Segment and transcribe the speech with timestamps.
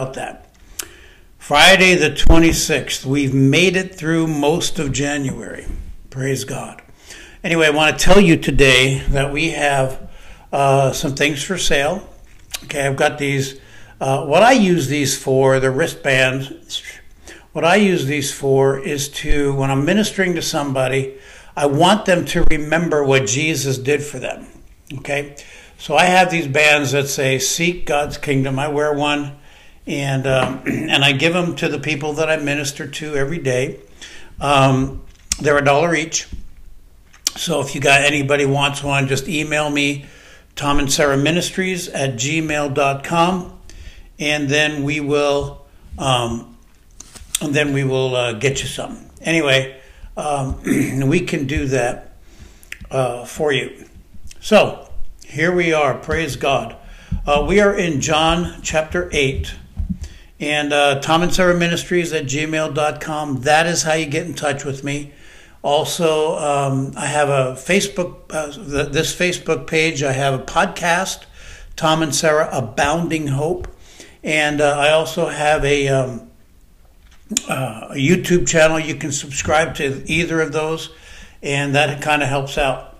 [0.00, 0.46] about that.
[1.36, 5.66] Friday the 26th, we've made it through most of January.
[6.08, 6.80] Praise God.
[7.44, 10.10] Anyway, I want to tell you today that we have
[10.52, 12.08] uh, some things for sale.
[12.64, 13.60] Okay, I've got these.
[14.00, 16.82] Uh, what I use these for, the wristbands,
[17.52, 21.18] what I use these for is to, when I'm ministering to somebody,
[21.54, 24.46] I want them to remember what Jesus did for them.
[24.98, 25.36] Okay,
[25.76, 29.36] so I have these bands that say "Seek God's Kingdom." I wear one,
[29.90, 33.80] and um, and I give them to the people that I minister to every day.
[34.40, 35.02] Um,
[35.40, 36.28] they're a dollar each.
[37.36, 40.06] So if you got anybody wants one, just email me,
[40.56, 43.58] Tom and Sarah Ministries at gmail.com,
[44.18, 45.64] and then we will
[45.98, 46.56] um,
[47.42, 49.06] and then we will uh, get you some.
[49.22, 49.80] Anyway,
[50.16, 50.60] um,
[51.08, 52.12] we can do that
[52.90, 53.86] uh, for you.
[54.40, 54.90] So
[55.24, 55.94] here we are.
[55.94, 56.76] Praise God.
[57.26, 59.54] Uh, we are in John chapter 8.
[60.40, 63.42] And uh, Tom and Sarah Ministries at gmail.com.
[63.42, 65.12] That is how you get in touch with me.
[65.62, 68.46] Also, um, I have a Facebook, uh,
[68.90, 70.02] this Facebook page.
[70.02, 71.24] I have a podcast,
[71.76, 73.68] Tom and Sarah Abounding Hope.
[74.24, 76.30] And uh, I also have a, um,
[77.46, 78.78] uh, a YouTube channel.
[78.78, 80.88] You can subscribe to either of those,
[81.42, 82.96] and that kind of helps out.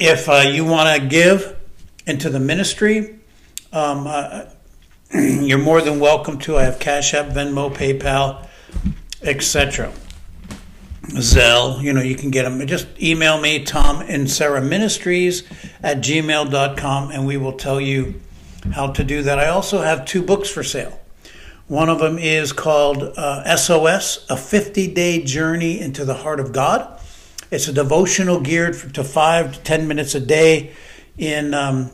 [0.00, 1.56] If uh, you want to give
[2.06, 3.17] into the ministry,
[3.72, 4.44] um, uh,
[5.14, 6.56] you're more than welcome to.
[6.56, 8.46] I have Cash App, Venmo, PayPal,
[9.22, 9.92] etc.
[11.02, 12.64] Zelle, you know, you can get them.
[12.66, 15.42] Just email me, Tom and Sarah Ministries
[15.82, 18.20] at gmail.com, and we will tell you
[18.72, 19.38] how to do that.
[19.38, 21.00] I also have two books for sale.
[21.66, 26.52] One of them is called uh, SOS, A 50 Day Journey into the Heart of
[26.52, 27.00] God.
[27.50, 30.72] It's a devotional geared to five to 10 minutes a day
[31.16, 31.90] in um,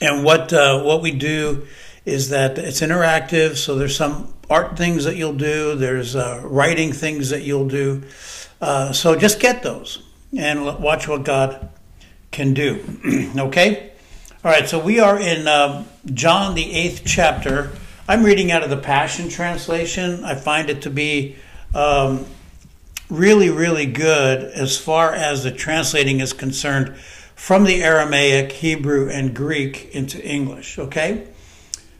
[0.00, 1.66] and what uh, what we do
[2.04, 3.56] is that it's interactive.
[3.56, 5.76] So there's some art things that you'll do.
[5.76, 8.02] There's uh, writing things that you'll do.
[8.60, 10.02] Uh, so just get those
[10.36, 11.68] and watch what God
[12.30, 12.84] can do.
[13.36, 13.92] okay.
[14.44, 14.68] All right.
[14.68, 17.72] So we are in uh, John the eighth chapter.
[18.08, 20.24] I'm reading out of the Passion Translation.
[20.24, 21.36] I find it to be
[21.74, 22.26] um,
[23.08, 26.96] really, really good as far as the translating is concerned
[27.40, 30.78] from the Aramaic, Hebrew, and Greek into English.
[30.78, 31.26] Okay?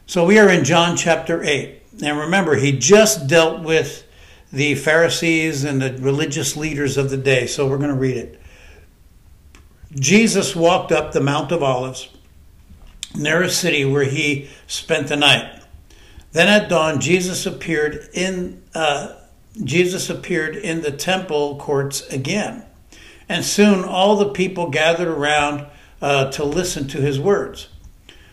[0.05, 1.81] So we are in John chapter 8.
[2.03, 4.07] And remember, he just dealt with
[4.53, 7.47] the Pharisees and the religious leaders of the day.
[7.47, 8.39] So we're going to read it.
[9.95, 12.09] Jesus walked up the Mount of Olives
[13.15, 15.63] near a city where he spent the night.
[16.33, 19.15] Then at dawn, Jesus appeared in uh,
[19.63, 22.63] Jesus appeared in the temple courts again
[23.31, 25.65] and soon all the people gathered around
[26.01, 27.69] uh, to listen to his words.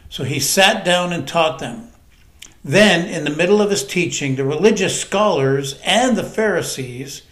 [0.09, 1.91] So he sat down and taught them.
[2.65, 7.23] Then, in the middle of his teaching, the religious scholars and the Pharisees,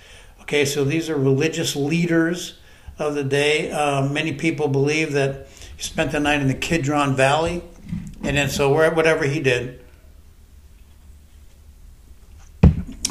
[0.43, 2.57] okay, so these are religious leaders
[3.01, 3.73] of the day.
[3.73, 7.65] Uh, many people believe that he spent the night in the Kidron Valley.
[8.23, 9.85] And then, so whatever he did,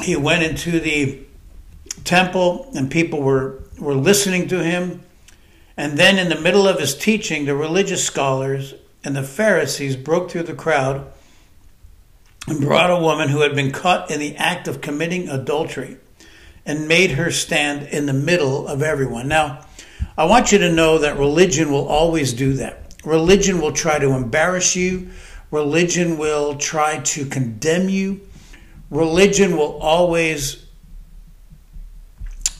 [0.02, 1.20] he went into the
[2.04, 5.02] temple and people were were listening to him.
[5.76, 10.30] And then, in the middle of his teaching, the religious scholars and the Pharisees broke
[10.30, 11.12] through the crowd
[12.48, 15.98] and brought a woman who had been caught in the act of committing adultery
[16.64, 19.28] and made her stand in the middle of everyone.
[19.28, 19.64] Now,
[20.16, 22.94] I want you to know that religion will always do that.
[23.04, 25.10] Religion will try to embarrass you,
[25.50, 28.20] religion will try to condemn you,
[28.90, 30.65] religion will always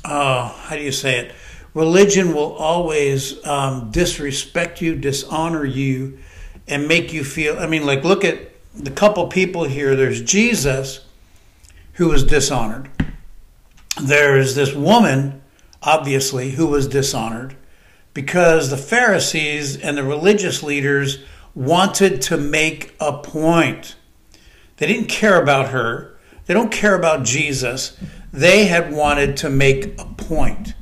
[0.06, 1.34] uh, how do you say it?
[1.74, 6.18] Religion will always um, disrespect you, dishonor you,
[6.66, 7.58] and make you feel.
[7.58, 9.94] I mean, like, look at the couple people here.
[9.94, 11.04] There's Jesus,
[11.94, 12.90] who was dishonored.
[14.00, 15.42] There's this woman,
[15.82, 17.56] obviously, who was dishonored
[18.14, 21.18] because the Pharisees and the religious leaders
[21.54, 23.96] wanted to make a point.
[24.76, 26.16] They didn't care about her.
[26.46, 27.98] They don't care about Jesus
[28.32, 30.74] they had wanted to make a point.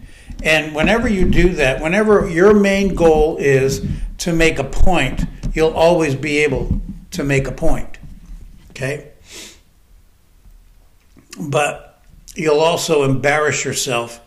[0.42, 3.86] And whenever you do that, whenever your main goal is
[4.18, 5.22] to make a point,
[5.54, 6.80] you'll always be able
[7.12, 7.98] to make a point.
[8.70, 9.10] Okay?
[11.40, 12.02] But
[12.34, 14.20] you'll also embarrass yourself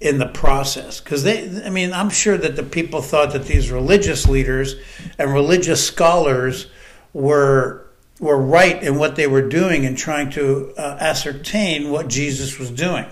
[0.00, 1.00] in the process.
[1.00, 4.74] Because they, I mean, I'm sure that the people thought that these religious leaders
[5.18, 6.66] and religious scholars
[7.12, 7.89] were
[8.20, 12.70] were right in what they were doing and trying to uh, ascertain what Jesus was
[12.70, 13.06] doing.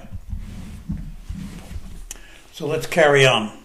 [2.53, 3.57] So let's carry on.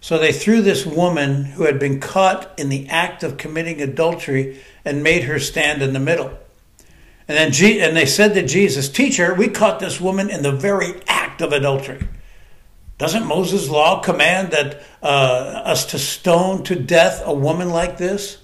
[0.00, 4.60] So they threw this woman who had been caught in the act of committing adultery
[4.84, 6.38] and made her stand in the middle.
[7.26, 10.52] And then Je- and they said to Jesus, "Teacher, we caught this woman in the
[10.52, 12.06] very act of adultery.
[12.98, 15.06] Doesn't Moses' law command that uh,
[15.64, 18.38] us to stone to death a woman like this?"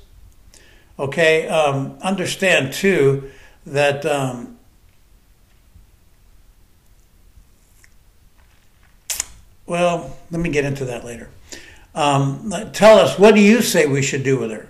[0.98, 3.30] Okay, um, understand too
[3.66, 4.58] that um,
[9.66, 11.30] well, let me get into that later.
[11.94, 14.68] Um, tell us, what do you say we should do with her?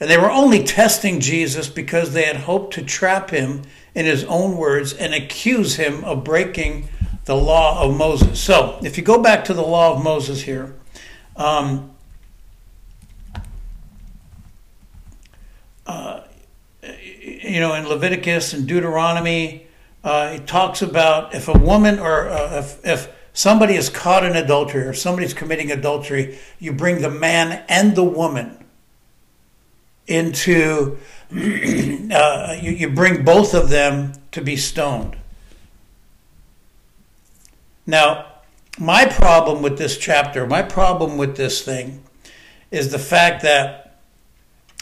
[0.00, 3.62] And they were only testing Jesus because they had hoped to trap him
[3.94, 6.88] in his own words and accuse him of breaking
[7.24, 8.40] the law of Moses.
[8.40, 10.74] So, if you go back to the law of Moses here,
[11.36, 11.93] um,
[15.86, 16.20] uh,
[16.82, 19.66] you know, in Leviticus and Deuteronomy,
[20.02, 24.36] uh, it talks about if a woman or uh, if, if somebody is caught in
[24.36, 28.64] adultery or somebody's committing adultery, you bring the man and the woman
[30.06, 30.98] into,
[31.32, 35.16] uh, you, you bring both of them to be stoned.
[37.86, 38.26] Now,
[38.78, 42.02] my problem with this chapter, my problem with this thing,
[42.70, 43.83] is the fact that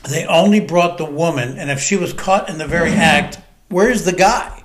[0.09, 4.05] they only brought the woman, and if she was caught in the very act, where's
[4.05, 4.63] the guy?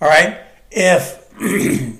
[0.00, 0.38] All right?
[0.70, 1.24] If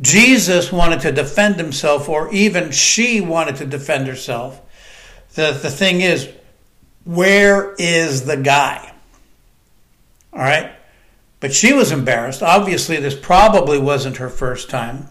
[0.00, 4.60] Jesus wanted to defend himself, or even she wanted to defend herself.
[5.34, 6.28] The, the thing is,
[7.04, 8.92] where is the guy?
[10.32, 10.72] All right?
[11.40, 12.42] But she was embarrassed.
[12.42, 15.08] Obviously, this probably wasn't her first time.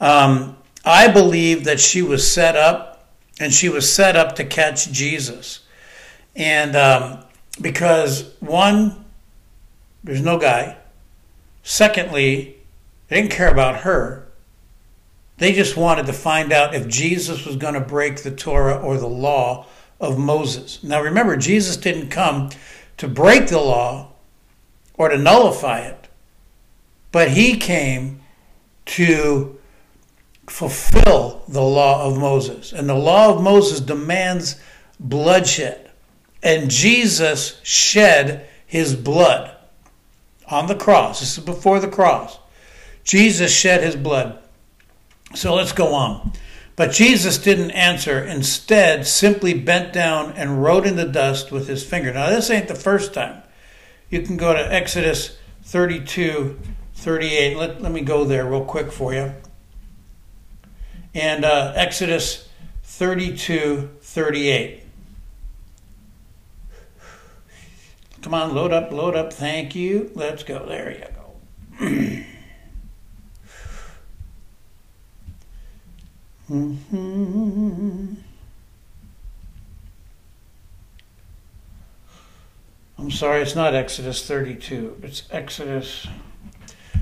[0.00, 3.08] Um, I believe that she was set up,
[3.40, 5.60] and she was set up to catch Jesus.
[6.34, 7.24] And um,
[7.60, 9.04] because, one,
[10.04, 10.76] there's no guy.
[11.62, 12.56] Secondly,
[13.08, 14.28] they didn't care about her.
[15.38, 18.96] They just wanted to find out if Jesus was going to break the Torah or
[18.96, 19.66] the law
[20.00, 20.82] of Moses.
[20.82, 22.50] Now remember, Jesus didn't come
[22.96, 24.12] to break the law
[24.94, 26.08] or to nullify it,
[27.10, 28.20] but he came
[28.86, 29.58] to
[30.46, 32.72] fulfill the law of Moses.
[32.72, 34.60] And the law of Moses demands
[34.98, 35.81] bloodshed.
[36.42, 39.54] And Jesus shed his blood
[40.48, 41.20] on the cross.
[41.20, 42.38] This is before the cross.
[43.04, 44.38] Jesus shed his blood.
[45.34, 46.32] So let's go on.
[46.74, 48.22] But Jesus didn't answer.
[48.22, 52.12] Instead, simply bent down and wrote in the dust with his finger.
[52.12, 53.42] Now, this ain't the first time.
[54.08, 56.58] You can go to Exodus 32,
[56.94, 57.56] 38.
[57.56, 59.32] Let, let me go there real quick for you.
[61.14, 62.48] And uh, Exodus
[62.84, 64.81] 32, 38.
[68.22, 69.32] Come on, load up, load up.
[69.32, 70.10] Thank you.
[70.14, 70.64] Let's go.
[70.64, 72.24] There you go.
[76.50, 78.14] Mm-hmm.
[82.98, 84.98] I'm sorry, it's not Exodus 32.
[85.02, 86.06] It's Exodus.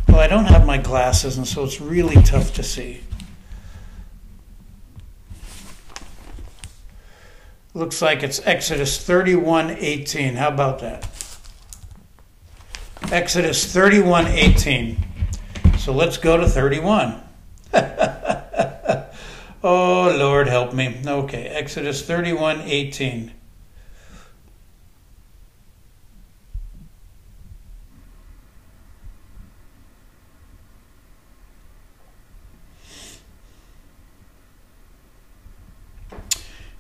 [0.09, 3.03] Well, I don't have my glasses, and so it's really tough to see.
[7.75, 10.37] Looks like it's Exodus 31:18.
[10.37, 11.10] How about that?
[13.13, 14.97] Exodus 31:18.
[15.79, 17.21] So let's go to 31.
[19.63, 21.03] Oh, Lord, help me.
[21.07, 23.31] Okay, Exodus 31 18.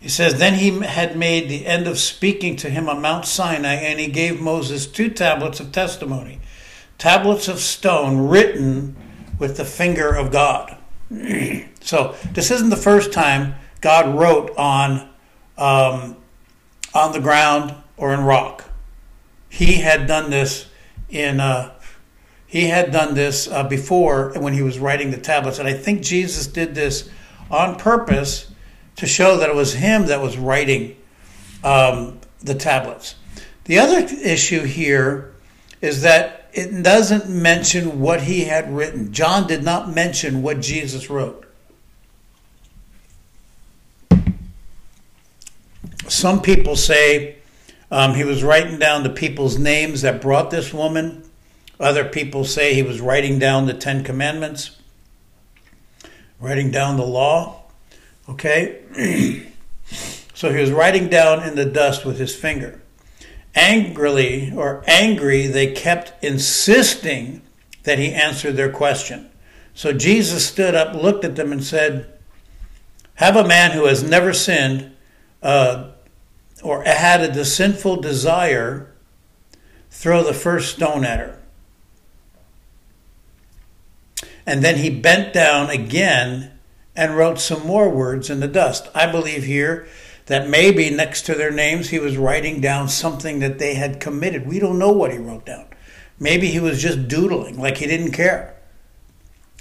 [0.00, 3.75] He says, Then he had made the end of speaking to him on Mount Sinai,
[3.75, 6.40] and he gave Moses two tablets of testimony,
[6.97, 8.97] tablets of stone written
[9.38, 10.76] with the finger of God.
[11.80, 15.09] so this isn't the first time God wrote on
[15.59, 16.16] um,
[16.95, 18.64] on the ground or in rock.
[19.50, 20.66] He had done this
[21.11, 21.75] in uh,
[22.47, 26.00] he had done this uh, before when he was writing the tablets, and I think
[26.00, 27.11] Jesus did this
[27.50, 28.50] on purpose
[29.00, 30.95] to show that it was him that was writing
[31.64, 33.14] um, the tablets.
[33.64, 35.33] The other issue here
[35.80, 39.11] is that it doesn't mention what he had written.
[39.11, 41.47] John did not mention what Jesus wrote.
[46.07, 47.37] Some people say
[47.90, 51.25] um, he was writing down the people's names that brought this woman.
[51.78, 54.76] Other people say he was writing down the Ten Commandments,
[56.38, 57.60] writing down the law.
[58.30, 58.82] Okay?
[60.34, 62.80] so he was writing down in the dust with his finger.
[63.54, 67.42] Angrily or angry, they kept insisting
[67.82, 69.28] that he answer their question.
[69.75, 72.12] So Jesus stood up, looked at them, and said,
[73.14, 74.94] Have a man who has never sinned
[75.42, 75.90] uh,
[76.62, 78.92] or had a sinful desire
[79.90, 81.38] throw the first stone at her.
[84.46, 86.52] And then he bent down again
[87.00, 88.87] and wrote some more words in the dust.
[88.95, 89.88] I believe here
[90.26, 94.47] that maybe next to their names he was writing down something that they had committed.
[94.47, 95.64] We don't know what he wrote down.
[96.19, 98.54] Maybe he was just doodling, like he didn't care.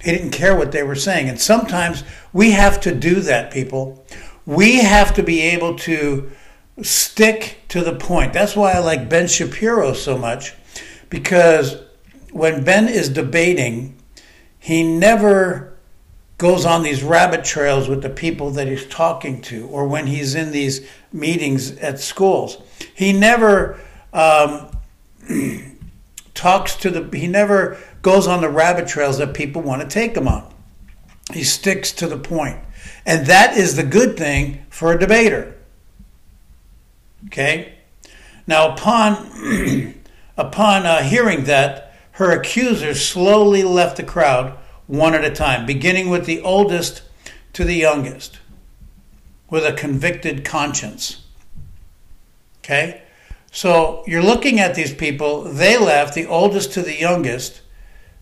[0.03, 1.29] He didn't care what they were saying.
[1.29, 2.03] And sometimes
[2.33, 4.05] we have to do that, people.
[4.45, 6.29] We have to be able to
[6.81, 8.33] stick to the point.
[8.33, 10.55] That's why I like Ben Shapiro so much,
[11.09, 11.77] because
[12.33, 13.97] when Ben is debating,
[14.59, 15.68] he never
[16.39, 20.33] goes on these rabbit trails with the people that he's talking to, or when he's
[20.35, 22.57] in these meetings at schools.
[22.95, 23.77] He never
[24.13, 24.71] um,
[26.33, 30.15] talks to the, he never goes on the rabbit trails that people want to take
[30.15, 30.51] him on.
[31.33, 32.57] He sticks to the point.
[33.05, 35.57] And that is the good thing for a debater.
[37.25, 37.73] Okay?
[38.47, 39.95] Now, upon,
[40.37, 44.57] upon uh, hearing that, her accusers slowly left the crowd
[44.89, 47.03] one at a time, beginning with the oldest
[47.53, 48.39] to the youngest,
[49.47, 51.23] with a convicted conscience.
[52.59, 53.03] Okay?
[53.51, 57.61] So you're looking at these people, they left, the oldest to the youngest.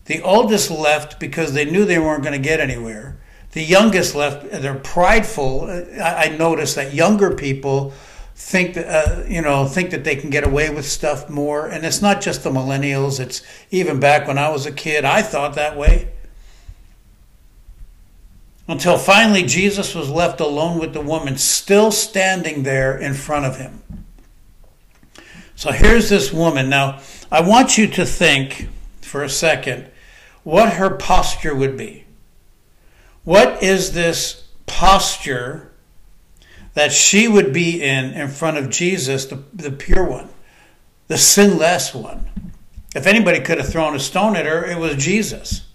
[0.04, 3.18] The oldest left because they knew they weren't going to get anywhere.
[3.52, 5.64] The youngest left, they're prideful.
[6.00, 7.94] I, I noticed that younger people
[8.34, 11.84] think that uh, you know think that they can get away with stuff more and
[11.84, 15.56] it's not just the millennials it's even back when i was a kid i thought
[15.56, 16.08] that way
[18.68, 23.56] until finally jesus was left alone with the woman still standing there in front of
[23.56, 23.82] him
[25.56, 27.00] so here's this woman now
[27.32, 28.68] i want you to think
[29.00, 29.86] for a second
[30.44, 32.04] what her posture would be
[33.24, 35.68] what is this posture
[36.78, 40.28] that she would be in in front of Jesus, the, the pure one,
[41.08, 42.52] the sinless one.
[42.94, 45.66] If anybody could have thrown a stone at her, it was Jesus.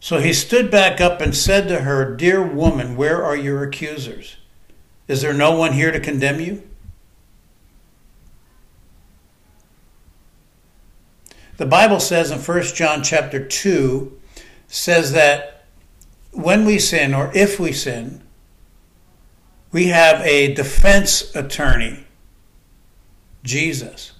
[0.00, 4.36] So he stood back up and said to her, Dear woman, where are your accusers?
[5.06, 6.62] Is there no one here to condemn you?
[11.58, 14.18] The Bible says in 1 John chapter 2
[14.68, 15.66] says that
[16.32, 18.22] when we sin or if we sin,
[19.70, 22.06] we have a defense attorney,
[23.42, 24.12] Jesus.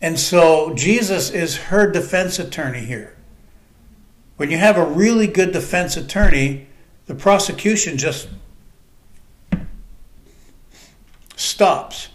[0.00, 3.16] And so Jesus is her defense attorney here.
[4.40, 6.66] When you have a really good defense attorney,
[7.04, 8.26] the prosecution just
[11.36, 12.08] stops.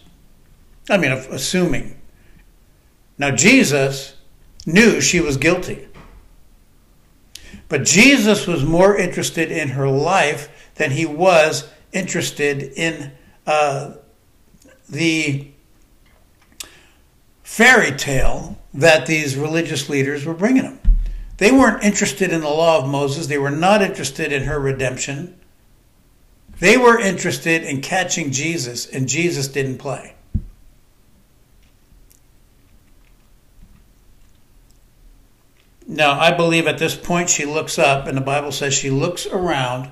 [0.90, 2.00] I mean, assuming.
[3.16, 4.16] Now, Jesus
[4.66, 5.86] knew she was guilty.
[7.68, 13.12] But Jesus was more interested in her life than he was interested in
[13.46, 13.92] uh,
[14.88, 15.46] the
[17.44, 20.80] fairy tale that these religious leaders were bringing him.
[21.38, 25.38] They weren't interested in the law of Moses, they were not interested in her redemption.
[26.58, 30.14] They were interested in catching Jesus, and Jesus didn't play.
[35.86, 39.26] Now, I believe at this point she looks up, and the Bible says she looks
[39.26, 39.90] around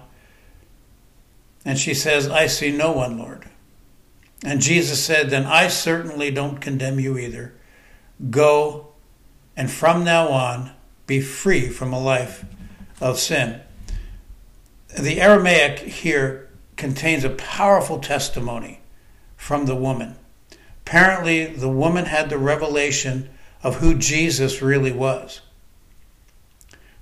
[1.64, 3.48] and she says, I see no one, Lord.
[4.44, 7.54] And Jesus said, Then I certainly don't condemn you either.
[8.30, 8.88] Go,
[9.56, 10.72] and from now on,
[11.06, 12.44] be free from a life
[13.00, 13.60] of sin.
[14.98, 18.80] The Aramaic here contains a powerful testimony
[19.36, 20.16] from the woman.
[20.86, 23.28] Apparently, the woman had the revelation
[23.62, 25.40] of who Jesus really was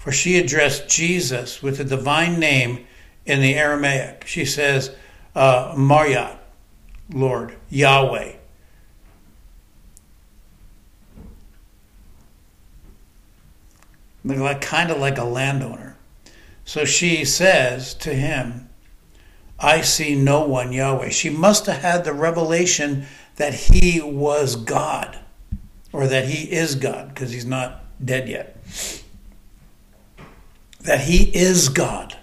[0.03, 2.85] for she addressed Jesus with the divine name
[3.25, 4.25] in the Aramaic.
[4.27, 4.91] She says,
[5.37, 5.77] uh,
[7.15, 8.33] Lord, Yahweh.
[14.25, 15.97] Like, kind of like a landowner.
[16.65, 18.69] So she says to him,
[19.59, 21.11] I see no one, Yahweh.
[21.11, 25.19] She must have had the revelation that he was God,
[25.93, 28.57] or that he is God, because he's not dead yet
[30.83, 32.17] that he is God.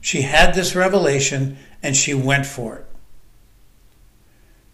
[0.00, 2.86] She had this revelation and she went for it.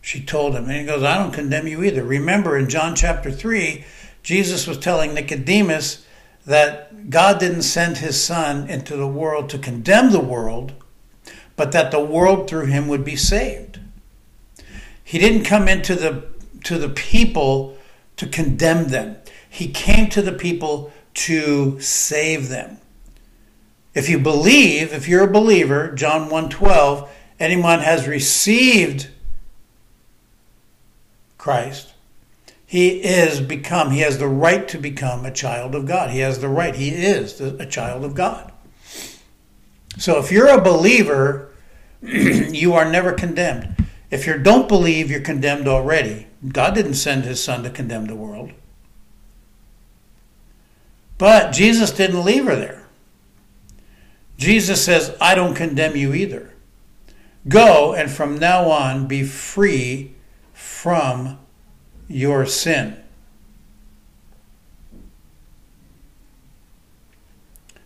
[0.01, 2.03] She told him, and he goes, I don't condemn you either.
[2.03, 3.85] Remember in John chapter 3,
[4.23, 6.05] Jesus was telling Nicodemus
[6.47, 10.73] that God didn't send his son into the world to condemn the world,
[11.57, 13.79] but that the world through him would be saved.
[15.05, 16.25] He didn't come into the
[16.65, 17.77] to the people
[18.17, 19.17] to condemn them.
[19.49, 22.79] He came to the people to save them.
[23.95, 29.09] If you believe, if you're a believer, John 1:12, anyone has received
[31.37, 31.92] Christ,
[32.73, 36.09] he is become, he has the right to become a child of God.
[36.09, 38.51] He has the right, he is a child of God.
[39.99, 41.53] So if you're a believer,
[42.01, 43.77] you are never condemned.
[44.11, 46.29] If you don't believe, you're condemned already.
[46.49, 48.53] God didn't send his son to condemn the world.
[51.19, 52.89] But Jesus didn't leave her there.
[54.39, 56.55] Jesus says, I don't condemn you either.
[57.47, 60.15] Go and from now on be free
[60.55, 61.39] from
[62.13, 62.97] your sin.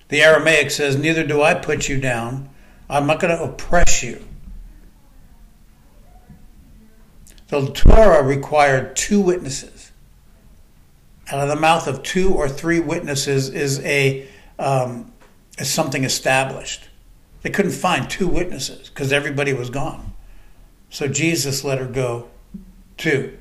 [0.09, 2.49] The Aramaic says, Neither do I put you down.
[2.89, 4.25] I'm not going to oppress you.
[7.49, 9.93] The Torah required two witnesses.
[11.31, 14.29] Out of the mouth of two or three witnesses is a
[14.59, 15.13] um,
[15.59, 16.89] is something established.
[17.43, 20.15] They couldn't find two witnesses because everybody was gone.
[20.89, 22.29] So Jesus let her go
[22.97, 23.39] too.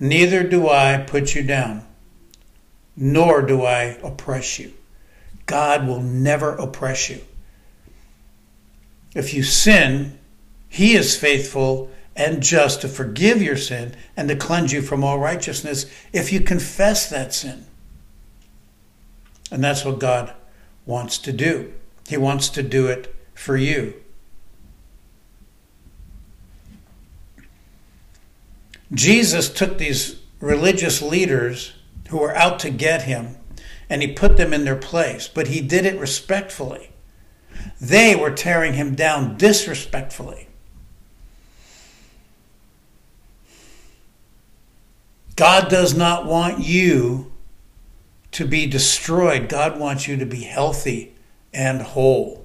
[0.00, 1.86] Neither do I put you down,
[2.96, 4.72] nor do I oppress you.
[5.46, 7.20] God will never oppress you.
[9.14, 10.18] If you sin,
[10.68, 15.18] He is faithful and just to forgive your sin and to cleanse you from all
[15.18, 17.64] righteousness if you confess that sin.
[19.50, 20.34] And that's what God
[20.84, 21.72] wants to do.
[22.08, 23.94] He wants to do it for you.
[28.92, 31.72] Jesus took these religious leaders
[32.08, 33.36] who were out to get him
[33.90, 36.90] and he put them in their place, but he did it respectfully.
[37.80, 40.48] They were tearing him down disrespectfully.
[45.36, 47.32] God does not want you
[48.32, 49.48] to be destroyed.
[49.48, 51.14] God wants you to be healthy
[51.54, 52.44] and whole.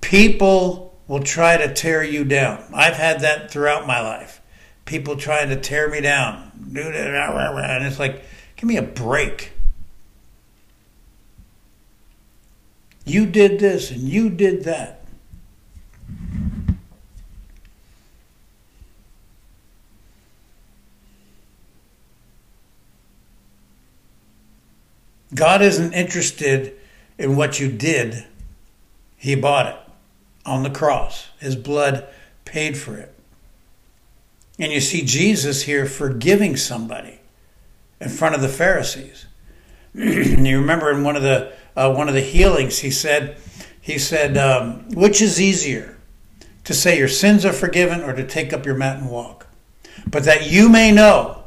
[0.00, 2.62] People will try to tear you down.
[2.72, 4.40] I've had that throughout my life.
[4.84, 6.52] People trying to tear me down.
[6.72, 8.22] And it's like,
[8.54, 9.50] give me a break.
[13.04, 15.02] You did this and you did that.
[25.34, 26.78] God isn't interested
[27.18, 28.26] in what you did.
[29.16, 29.89] He bought it
[30.44, 31.28] on the cross.
[31.38, 32.06] His blood
[32.44, 33.14] paid for it.
[34.58, 37.20] And you see Jesus here forgiving somebody
[38.00, 39.26] in front of the Pharisees.
[39.94, 43.36] you remember in one of the uh, one of the healings, he said,
[43.80, 45.96] he said, um, which is easier,
[46.64, 49.46] to say your sins are forgiven or to take up your mat and walk?
[50.06, 51.44] But that you may know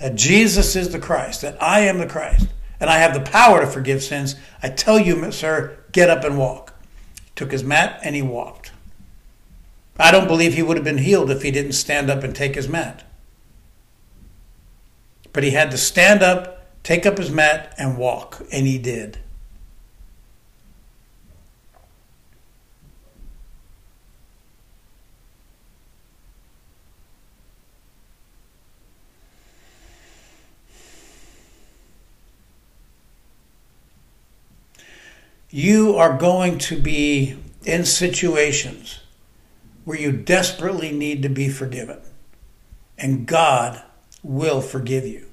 [0.00, 2.48] that Jesus is the Christ, that I am the Christ,
[2.80, 6.36] and I have the power to forgive sins, I tell you, sir, get up and
[6.36, 6.73] walk.
[7.36, 8.72] Took his mat and he walked.
[9.98, 12.54] I don't believe he would have been healed if he didn't stand up and take
[12.54, 13.04] his mat.
[15.32, 19.18] But he had to stand up, take up his mat, and walk, and he did.
[35.54, 38.98] You are going to be in situations
[39.84, 42.00] where you desperately need to be forgiven.
[42.98, 43.80] And God
[44.20, 45.26] will forgive you.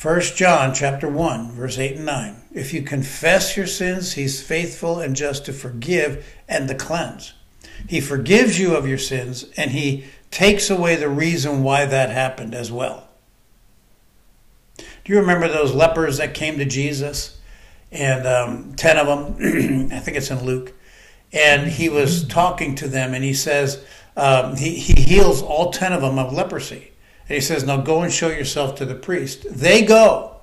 [0.00, 4.98] 1 John chapter 1 verse 8 and 9 If you confess your sins he's faithful
[4.98, 7.34] and just to forgive and to cleanse.
[7.88, 12.52] He forgives you of your sins and he takes away the reason why that happened
[12.52, 13.06] as well.
[15.04, 17.38] Do you remember those lepers that came to Jesus?
[17.90, 20.72] And um, 10 of them, I think it's in Luke.
[21.32, 23.84] And he was talking to them and he says,
[24.16, 26.92] um, he, he heals all 10 of them of leprosy.
[27.28, 29.46] And he says, Now go and show yourself to the priest.
[29.48, 30.36] They go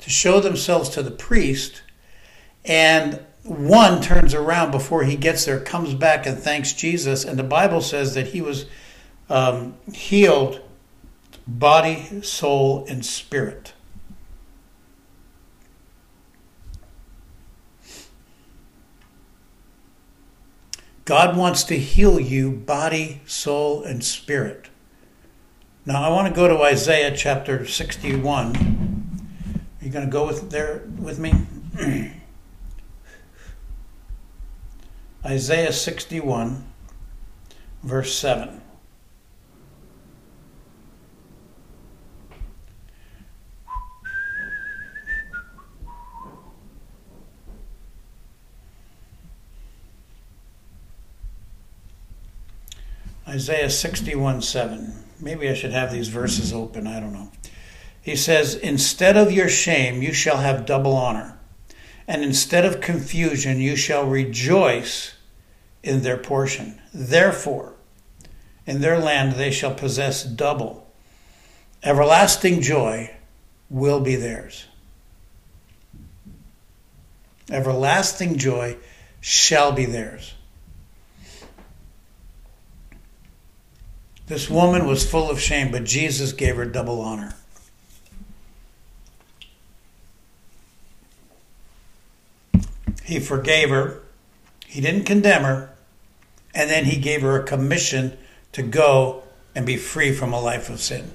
[0.00, 1.82] to show themselves to the priest.
[2.64, 7.24] And one turns around before he gets there, comes back and thanks Jesus.
[7.24, 8.66] And the Bible says that he was
[9.28, 10.60] um, healed
[11.46, 13.74] body, soul, and spirit.
[21.04, 24.68] God wants to heal you body, soul, and spirit.
[25.84, 28.56] Now I want to go to Isaiah chapter 61.
[28.56, 31.34] Are you going to go with there with me?
[35.26, 36.64] Isaiah 61,
[37.82, 38.61] verse 7.
[53.32, 54.92] Isaiah 61 7.
[55.18, 56.86] Maybe I should have these verses open.
[56.86, 57.30] I don't know.
[58.02, 61.38] He says, Instead of your shame, you shall have double honor,
[62.06, 65.14] and instead of confusion, you shall rejoice
[65.82, 66.78] in their portion.
[66.92, 67.72] Therefore,
[68.66, 70.92] in their land they shall possess double.
[71.82, 73.16] Everlasting joy
[73.70, 74.66] will be theirs.
[77.50, 78.76] Everlasting joy
[79.22, 80.34] shall be theirs.
[84.32, 87.34] This woman was full of shame, but Jesus gave her double honor.
[93.04, 94.00] He forgave her,
[94.66, 95.74] he didn't condemn her,
[96.54, 98.16] and then he gave her a commission
[98.52, 99.22] to go
[99.54, 101.12] and be free from a life of sin.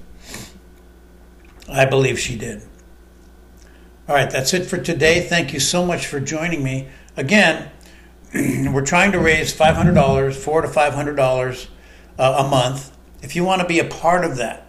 [1.68, 2.62] I believe she did.
[4.08, 5.22] All right, that's it for today.
[5.22, 6.86] Thank you so much for joining me.
[7.16, 7.68] Again,
[8.32, 11.66] we're trying to raise $500, four to $500
[12.16, 14.66] uh, a month if you want to be a part of that,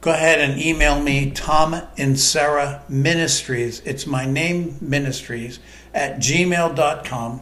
[0.00, 3.80] go ahead and email me, Tom and Sarah Ministries.
[3.84, 5.58] It's my name, Ministries,
[5.94, 7.40] at gmail.com.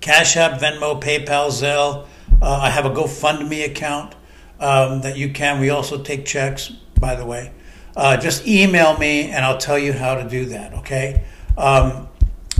[0.00, 2.06] Cash App, Venmo, PayPal, Zelle.
[2.40, 4.14] Uh, I have a GoFundMe account
[4.58, 5.60] um, that you can.
[5.60, 7.52] We also take checks, by the way.
[7.96, 11.24] Uh, just email me and I'll tell you how to do that, okay?
[11.58, 12.08] Um,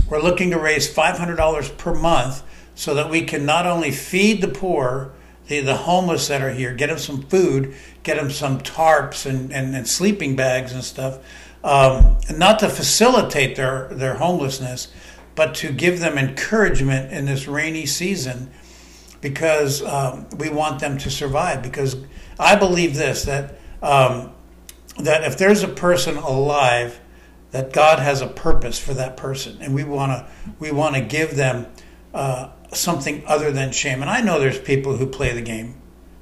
[0.09, 2.43] we're looking to raise $500 per month
[2.75, 5.13] so that we can not only feed the poor,
[5.51, 9.51] the, the homeless that are here, get them some food, get them some tarps and,
[9.51, 11.19] and, and sleeping bags and stuff,
[11.61, 14.87] um, not to facilitate their, their homelessness,
[15.35, 18.49] but to give them encouragement in this rainy season
[19.19, 21.61] because um, we want them to survive.
[21.61, 21.97] Because
[22.39, 24.31] I believe this that um,
[24.99, 27.01] that if there's a person alive,
[27.51, 30.27] that God has a purpose for that person, and we want to
[30.59, 31.67] we want to give them
[32.13, 34.01] uh, something other than shame.
[34.01, 35.75] And I know there's people who play the game,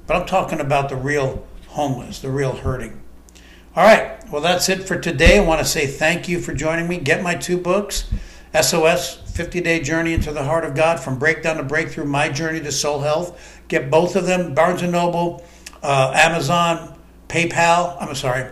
[0.06, 3.00] but I'm talking about the real homeless, the real hurting.
[3.76, 5.38] All right, well, that's it for today.
[5.38, 6.98] I want to say thank you for joining me.
[6.98, 8.10] Get my two books
[8.58, 12.60] SOS 50 Day Journey into the Heart of God from Breakdown to Breakthrough My Journey
[12.60, 13.62] to Soul Health.
[13.68, 15.44] Get both of them Barnes and Noble,
[15.84, 17.96] uh, Amazon, PayPal.
[18.00, 18.50] I'm sorry,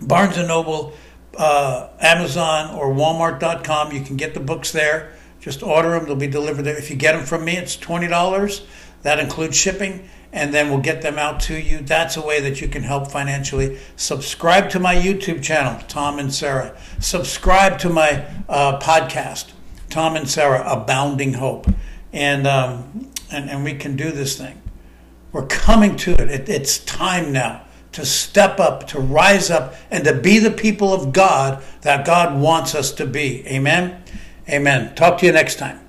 [0.00, 0.94] Barnes and Noble,
[1.36, 3.92] uh, Amazon, or Walmart.com.
[3.92, 5.12] You can get the books there.
[5.42, 6.78] Just order them, they'll be delivered there.
[6.78, 8.64] If you get them from me, it's $20.
[9.02, 11.80] That includes shipping, and then we'll get them out to you.
[11.80, 13.80] That's a way that you can help financially.
[13.96, 16.78] Subscribe to my YouTube channel, Tom and Sarah.
[17.00, 19.50] Subscribe to my uh, podcast,
[19.90, 21.66] Tom and Sarah, Abounding Hope.
[22.12, 24.62] And, um, and, and we can do this thing.
[25.32, 26.30] We're coming to it.
[26.30, 26.48] it.
[26.48, 31.12] It's time now to step up, to rise up, and to be the people of
[31.12, 33.44] God that God wants us to be.
[33.48, 34.02] Amen.
[34.48, 34.94] Amen.
[34.94, 35.81] Talk to you next time.